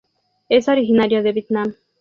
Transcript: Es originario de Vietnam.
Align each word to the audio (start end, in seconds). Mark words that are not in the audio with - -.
Es 0.49 0.67
originario 0.67 1.21
de 1.21 1.31
Vietnam. 1.31 1.75